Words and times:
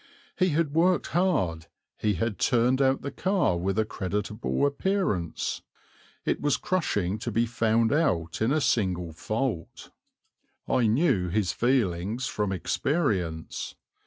He 0.35 0.49
had 0.49 0.73
worked 0.73 1.05
hard; 1.09 1.67
he 1.95 2.15
had 2.15 2.39
turned 2.39 2.81
out 2.81 3.03
the 3.03 3.11
car 3.11 3.55
with 3.55 3.77
a 3.77 3.85
creditable 3.85 4.65
appearance; 4.65 5.61
it 6.25 6.41
was 6.41 6.57
crushing 6.57 7.19
to 7.19 7.31
be 7.31 7.45
found 7.45 7.93
out 7.93 8.41
in 8.41 8.51
a 8.51 8.61
single 8.61 9.13
fault. 9.13 9.91
I 10.67 10.87
knew 10.87 11.29
his 11.29 11.51
feelings 11.53 12.25
from 12.25 12.51
experience. 12.51 13.75